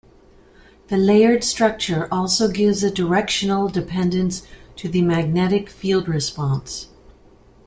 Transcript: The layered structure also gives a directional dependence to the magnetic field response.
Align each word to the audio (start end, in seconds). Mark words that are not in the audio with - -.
The 0.87 0.97
layered 0.97 1.43
structure 1.43 2.07
also 2.11 2.47
gives 2.49 2.81
a 2.83 2.89
directional 2.89 3.67
dependence 3.69 4.41
to 4.77 4.89
the 4.89 5.03
magnetic 5.03 5.69
field 5.69 6.07
response. 6.07 6.87